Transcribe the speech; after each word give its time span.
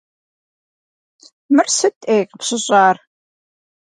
Мыр 1.53 1.67
сыт, 1.77 1.95
ӏей, 2.05 2.23
къыпщыщӏар? 2.29 2.95